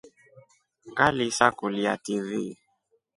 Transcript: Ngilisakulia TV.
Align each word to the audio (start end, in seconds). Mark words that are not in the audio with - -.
Ngilisakulia 0.91 1.93
TV. 2.05 2.29